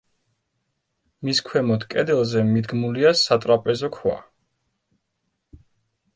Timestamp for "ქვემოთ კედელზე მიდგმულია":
1.49-3.13